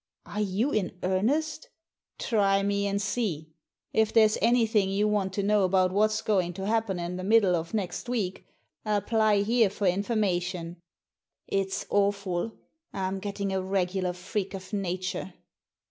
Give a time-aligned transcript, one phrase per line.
[0.25, 1.69] Are you in earnest?"
[2.17, 3.53] Try me and see!
[3.93, 7.55] If there's anything you want to know about what's going to happen in the middle
[7.55, 8.43] of next week,
[8.83, 10.77] apply here for information.
[11.47, 12.57] It's awful—
[12.93, 15.35] I'm getting a r^^lar freak of nature."